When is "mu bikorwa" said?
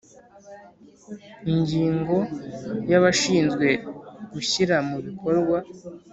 4.87-5.57